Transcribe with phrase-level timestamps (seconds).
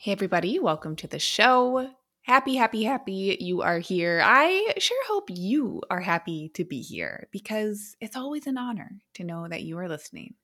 [0.00, 1.90] Hey, everybody, welcome to the show.
[2.22, 4.22] Happy, happy, happy you are here.
[4.24, 9.24] I sure hope you are happy to be here because it's always an honor to
[9.24, 10.34] know that you are listening.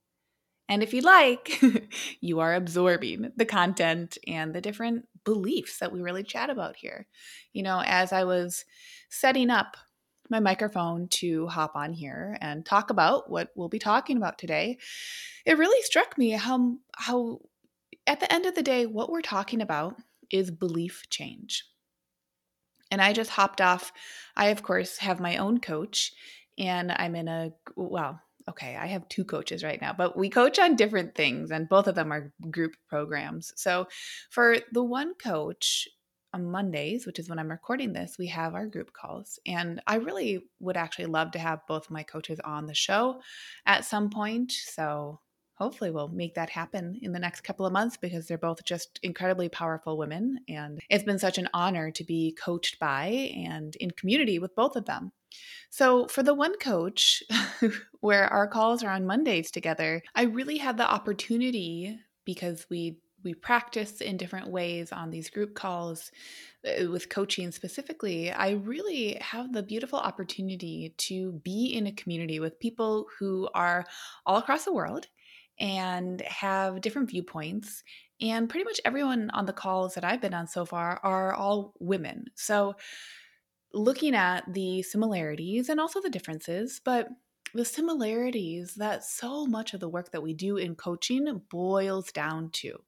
[0.68, 1.62] And if you like,
[2.20, 7.06] you are absorbing the content and the different beliefs that we really chat about here.
[7.52, 8.64] You know, as I was
[9.08, 9.76] setting up
[10.28, 14.78] my microphone to hop on here and talk about what we'll be talking about today,
[15.46, 17.38] it really struck me how how
[18.06, 19.96] at the end of the day, what we're talking about
[20.30, 21.64] is belief change.
[22.90, 23.92] And I just hopped off.
[24.36, 26.12] I, of course, have my own coach,
[26.58, 30.58] and I'm in a, well, okay, I have two coaches right now, but we coach
[30.58, 33.52] on different things, and both of them are group programs.
[33.56, 33.88] So
[34.30, 35.88] for the one coach,
[36.34, 39.38] on Mondays, which is when I'm recording this, we have our group calls.
[39.46, 43.20] And I really would actually love to have both my coaches on the show
[43.66, 44.50] at some point.
[44.50, 45.20] So
[45.54, 48.98] hopefully we'll make that happen in the next couple of months because they're both just
[49.02, 50.40] incredibly powerful women.
[50.48, 54.76] And it's been such an honor to be coached by and in community with both
[54.76, 55.12] of them.
[55.70, 57.22] So for the one coach
[58.00, 63.34] where our calls are on mondays together i really had the opportunity because we we
[63.34, 66.12] practice in different ways on these group calls
[66.64, 72.38] uh, with coaching specifically, I really have the beautiful opportunity to be in a community
[72.38, 73.86] with people who are
[74.26, 75.08] all across the world
[75.58, 77.82] and have different viewpoints.
[78.20, 81.74] And pretty much everyone on the calls that I've been on so far are all
[81.80, 82.26] women.
[82.34, 82.76] So,
[83.72, 87.08] looking at the similarities and also the differences, but
[87.54, 92.50] the similarities that so much of the work that we do in coaching boils down
[92.50, 92.82] to.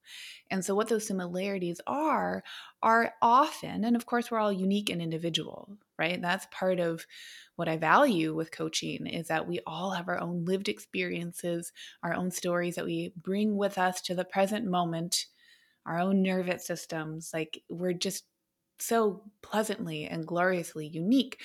[0.50, 2.42] And so, what those similarities are,
[2.82, 6.20] are often, and of course, we're all unique and individual, right?
[6.20, 7.06] That's part of
[7.54, 12.12] what I value with coaching is that we all have our own lived experiences, our
[12.12, 15.26] own stories that we bring with us to the present moment,
[15.86, 17.30] our own nervous systems.
[17.32, 18.24] Like, we're just
[18.78, 21.40] so pleasantly and gloriously unique.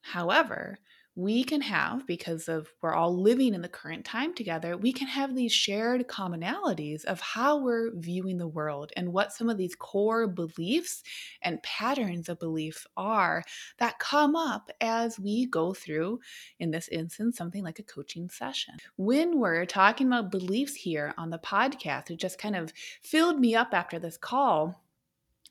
[0.00, 0.78] However,
[1.18, 5.08] we can have, because of we're all living in the current time together, we can
[5.08, 9.74] have these shared commonalities of how we're viewing the world and what some of these
[9.74, 11.02] core beliefs
[11.42, 13.42] and patterns of belief are
[13.78, 16.20] that come up as we go through,
[16.60, 18.74] in this instance, something like a coaching session.
[18.96, 23.56] When we're talking about beliefs here on the podcast, it just kind of filled me
[23.56, 24.84] up after this call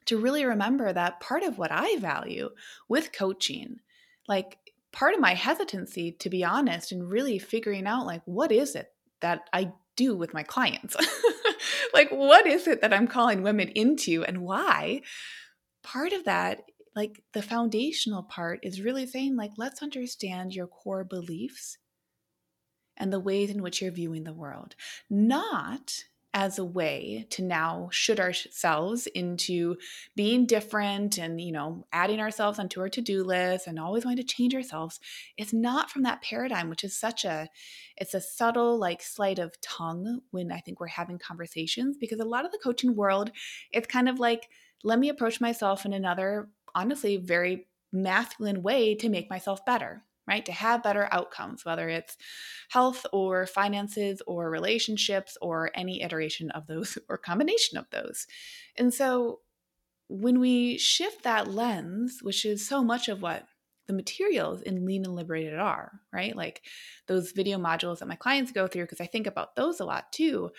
[0.06, 2.52] to really remember that part of what I value
[2.88, 3.82] with coaching
[4.30, 4.58] like
[4.98, 8.92] part of my hesitancy, to be honest, and really figuring out like, what is it
[9.22, 10.96] that I do with my clients?
[11.94, 15.02] like, what is it that I'm calling women into and why?
[15.84, 16.64] Part of that,
[16.96, 21.78] like the foundational part, is really saying, like, let's understand your core beliefs
[22.98, 24.74] and the ways in which you're viewing the world.
[25.12, 26.06] Not
[26.38, 29.76] as a way to now shoot ourselves into
[30.16, 34.36] being different and you know adding ourselves onto our to-do list and always wanting to
[34.36, 35.00] change ourselves
[35.36, 37.50] it's not from that paradigm which is such a
[37.98, 42.24] it's a subtle like sleight of tongue when i think we're having conversations because a
[42.26, 43.32] lot of the coaching world
[43.72, 44.48] it's kind of like
[44.84, 50.46] let me approach myself in another honestly very masculine way to make myself better right?
[50.46, 52.18] To have better outcomes, whether it's
[52.70, 58.28] health or finances or relationships or any iteration of those or combination of those.
[58.78, 59.40] And so
[60.10, 63.46] when we shift that lens, which is so much of what
[63.88, 66.36] the materials in Lean and Liberated are, right?
[66.36, 66.62] Like
[67.08, 70.12] those video modules that my clients go through, because I think about those a lot
[70.12, 70.52] too.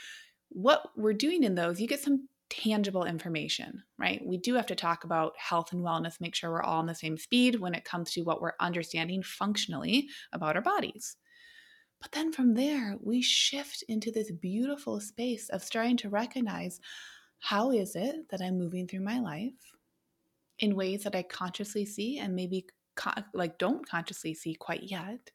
[0.49, 4.21] What we're doing in those, you get some tangible information, right?
[4.25, 6.95] We do have to talk about health and wellness, make sure we're all on the
[6.95, 11.17] same speed when it comes to what we're understanding functionally about our bodies.
[12.00, 16.81] But then from there, we shift into this beautiful space of starting to recognize
[17.41, 19.53] how is it that I'm moving through my life
[20.59, 22.67] in ways that I consciously see and maybe
[23.33, 25.31] like don't consciously see quite yet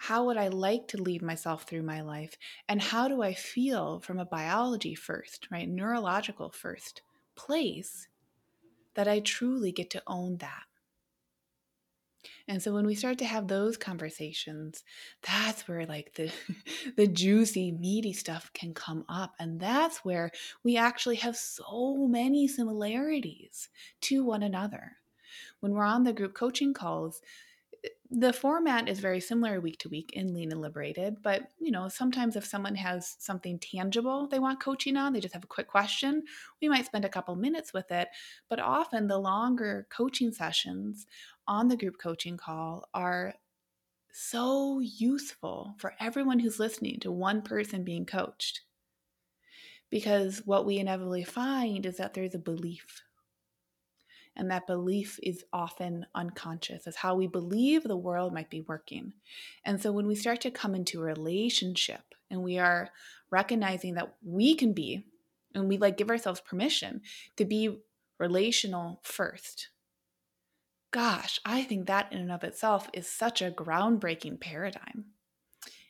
[0.00, 2.38] how would I like to lead myself through my life?
[2.68, 5.68] And how do I feel from a biology first, right?
[5.68, 7.02] Neurological first
[7.34, 8.06] place
[8.94, 10.62] that I truly get to own that?
[12.46, 14.84] And so when we start to have those conversations,
[15.22, 16.32] that's where like the
[16.96, 20.30] the juicy meaty stuff can come up and that's where
[20.62, 23.68] we actually have so many similarities
[24.02, 24.92] to one another.
[25.58, 27.20] When we're on the group coaching calls,
[28.10, 31.88] the format is very similar week to week in lean and liberated but you know
[31.88, 35.68] sometimes if someone has something tangible they want coaching on they just have a quick
[35.68, 36.22] question
[36.62, 38.08] we might spend a couple minutes with it
[38.48, 41.06] but often the longer coaching sessions
[41.46, 43.34] on the group coaching call are
[44.18, 48.62] so useful for everyone who's listening to one person being coached.
[49.90, 53.02] Because what we inevitably find is that there's a belief
[54.38, 59.12] and that belief is often unconscious as how we believe the world might be working.
[59.64, 62.90] And so when we start to come into a relationship and we are
[63.30, 65.04] recognizing that we can be,
[65.54, 67.02] and we like give ourselves permission
[67.36, 67.80] to be
[68.18, 69.68] relational first.
[70.90, 75.06] Gosh, I think that in and of itself is such a groundbreaking paradigm.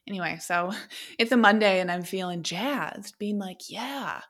[0.07, 0.73] Anyway, so
[1.19, 4.23] it's a Monday and I'm feeling jazzed, being like, yeah,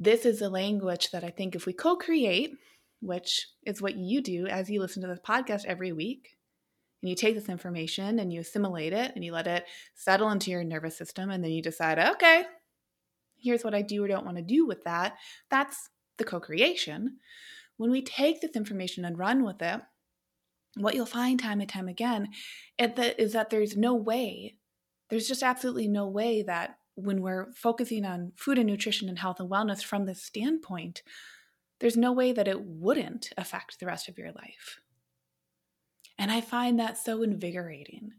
[0.00, 2.56] this is a language that I think if we co create,
[3.02, 6.36] which is what you do as you listen to this podcast every week.
[7.02, 9.64] And you take this information and you assimilate it and you let it
[9.94, 11.30] settle into your nervous system.
[11.30, 12.44] And then you decide, okay,
[13.36, 15.16] here's what I do or don't want to do with that.
[15.50, 17.18] That's the co creation.
[17.76, 19.80] When we take this information and run with it,
[20.76, 22.28] what you'll find time and time again
[22.78, 24.56] is that there's no way,
[25.10, 29.40] there's just absolutely no way that when we're focusing on food and nutrition and health
[29.40, 31.02] and wellness from this standpoint,
[31.82, 34.78] there's no way that it wouldn't affect the rest of your life.
[36.16, 38.12] And I find that so invigorating.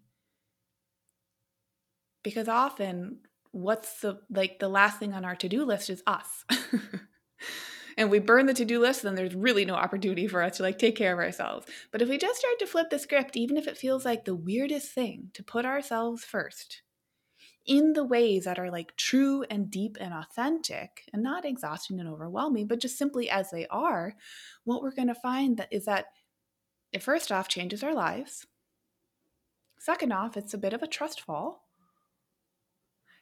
[2.24, 3.20] Because often
[3.52, 6.44] what's the like the last thing on our to-do list is us.
[7.98, 10.78] and we burn the to-do list then there's really no opportunity for us to like
[10.78, 11.66] take care of ourselves.
[11.90, 14.36] But if we just start to flip the script even if it feels like the
[14.36, 16.82] weirdest thing to put ourselves first,
[17.66, 22.10] in the ways that are like true and deep and authentic and not exhausting and
[22.10, 24.16] overwhelming, but just simply as they are,
[24.66, 26.08] what we're going to find that is that
[26.92, 28.46] it first off changes our lives.
[29.80, 31.68] Second off, it's a bit of a trust fall.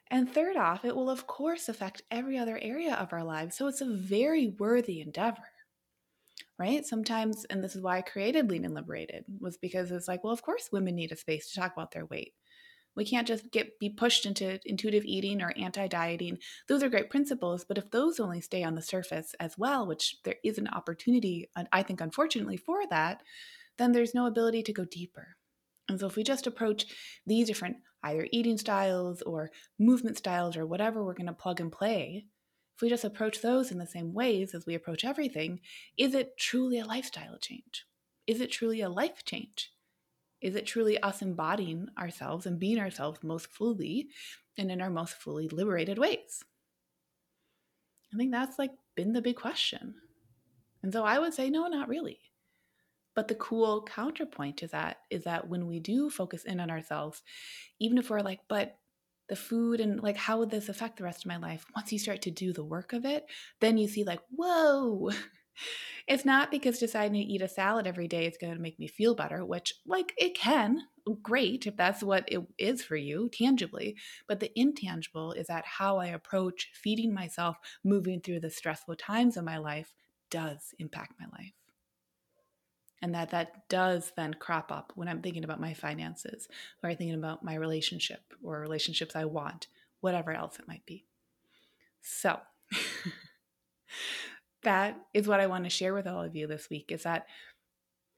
[0.09, 3.55] And third off, it will of course affect every other area of our lives.
[3.55, 5.43] So it's a very worthy endeavor.
[6.59, 6.85] Right?
[6.85, 10.33] Sometimes, and this is why I created Lean and Liberated, was because it's like, well,
[10.33, 12.33] of course women need a space to talk about their weight
[12.95, 16.37] we can't just get be pushed into intuitive eating or anti-dieting.
[16.67, 20.17] Those are great principles, but if those only stay on the surface as well, which
[20.23, 23.21] there is an opportunity, I think unfortunately for that,
[23.77, 25.35] then there's no ability to go deeper.
[25.89, 26.85] And so if we just approach
[27.25, 31.71] these different either eating styles or movement styles or whatever we're going to plug and
[31.71, 32.25] play,
[32.75, 35.59] if we just approach those in the same ways as we approach everything,
[35.97, 37.85] is it truly a lifestyle change?
[38.27, 39.71] Is it truly a life change?
[40.41, 44.09] Is it truly us embodying ourselves and being ourselves most fully
[44.57, 46.43] and in our most fully liberated ways?
[48.13, 49.95] I think that's like been the big question.
[50.83, 52.19] And so I would say no, not really.
[53.13, 57.23] But the cool counterpoint to that is that when we do focus in on ourselves,
[57.79, 58.77] even if we're like, but
[59.27, 61.65] the food and like how would this affect the rest of my life?
[61.75, 63.25] Once you start to do the work of it,
[63.59, 65.11] then you see like, whoa,
[66.07, 68.87] It's not because deciding to eat a salad every day is going to make me
[68.87, 70.81] feel better, which, like, it can.
[71.21, 73.95] Great if that's what it is for you, tangibly.
[74.27, 79.37] But the intangible is that how I approach feeding myself, moving through the stressful times
[79.37, 79.93] of my life,
[80.29, 81.53] does impact my life.
[83.01, 86.47] And that that does then crop up when I'm thinking about my finances,
[86.83, 89.67] or I'm thinking about my relationship, or relationships I want,
[90.01, 91.05] whatever else it might be.
[92.01, 92.39] So,
[94.63, 97.25] that is what I want to share with all of you this week is that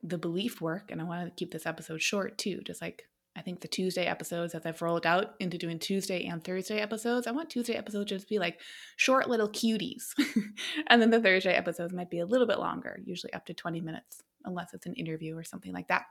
[0.02, 3.42] the belief work, and I want to keep this episode short too, just like I
[3.42, 7.32] think the Tuesday episodes, as I've rolled out into doing Tuesday and Thursday episodes, I
[7.32, 8.60] want Tuesday episodes just to be like
[8.96, 10.14] short little cuties.
[10.88, 13.82] and then the Thursday episodes might be a little bit longer, usually up to 20
[13.82, 16.04] minutes, unless it's an interview or something like that.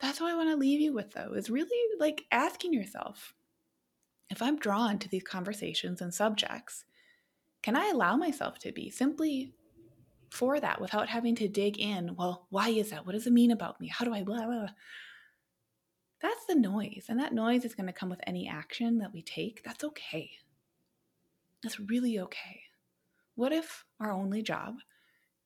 [0.00, 1.68] That's what I want to leave you with, though, is really
[2.00, 3.34] like asking yourself
[4.30, 6.84] if I'm drawn to these conversations and subjects,
[7.64, 9.54] can I allow myself to be simply
[10.28, 12.14] for that without having to dig in?
[12.14, 13.06] Well, why is that?
[13.06, 13.88] What does it mean about me?
[13.88, 14.68] How do I blah, blah, blah.
[16.20, 17.06] That's the noise.
[17.08, 19.64] And that noise is going to come with any action that we take.
[19.64, 20.32] That's okay.
[21.62, 22.64] That's really okay.
[23.34, 24.74] What if our only job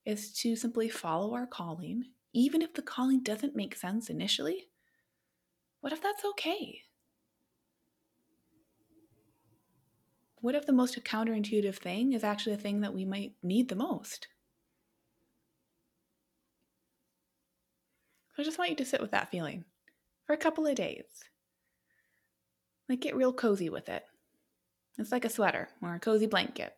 [0.04, 4.66] is to simply follow our calling, even if the calling doesn't make sense initially?
[5.82, 6.80] What if that's okay?
[10.40, 13.75] What if the most counterintuitive thing is actually the thing that we might need the
[13.75, 14.28] most?
[18.35, 19.64] So I just want you to sit with that feeling
[20.26, 21.07] for a couple of days.
[22.88, 24.04] Like get real cozy with it.
[24.97, 26.75] It's like a sweater or a cozy blanket.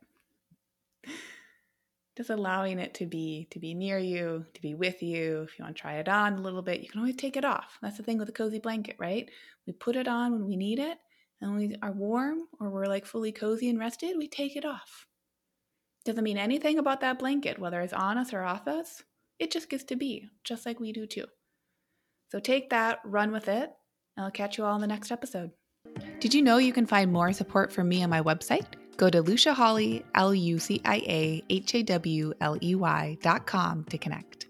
[2.17, 5.43] Just allowing it to be to be near you, to be with you.
[5.43, 7.45] If you want to try it on a little bit, you can always take it
[7.45, 7.79] off.
[7.81, 9.31] That's the thing with a cozy blanket, right?
[9.67, 10.99] We put it on when we need it,
[11.41, 15.07] and we are warm or we're like fully cozy and rested, we take it off.
[16.05, 19.03] Doesn't mean anything about that blanket, whether it's on us or off us.
[19.39, 21.27] It just gets to be, just like we do too.
[22.31, 23.71] So take that, run with it,
[24.17, 25.51] and I'll catch you all in the next episode.
[26.21, 28.67] Did you know you can find more support from me on my website?
[28.97, 33.17] Go to Lucia Hawley, L U C I A H A W L E Y
[33.23, 34.50] dot com to connect.